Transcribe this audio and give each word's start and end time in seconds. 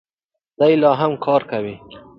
دی 0.59 0.73
لا 0.81 0.91
هم 1.01 1.11
کار 1.25 1.41
کوي. 1.51 1.75